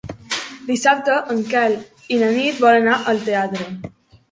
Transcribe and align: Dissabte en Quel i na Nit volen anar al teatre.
Dissabte 0.69 1.17
en 1.35 1.43
Quel 1.51 1.77
i 2.17 2.19
na 2.23 2.31
Nit 2.39 2.65
volen 2.67 2.89
anar 2.91 2.99
al 3.13 3.25
teatre. 3.31 3.71